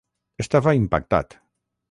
[0.43, 1.39] Estava impactat.